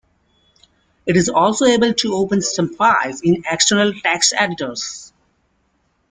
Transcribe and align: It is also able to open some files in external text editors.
It 1.05 1.15
is 1.15 1.29
also 1.29 1.65
able 1.65 1.93
to 1.93 2.15
open 2.15 2.41
some 2.41 2.73
files 2.73 3.21
in 3.21 3.43
external 3.45 3.93
text 4.01 4.33
editors. 4.35 5.13